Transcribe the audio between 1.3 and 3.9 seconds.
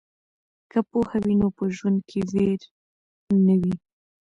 نو په ژوند کې ویر نه وي.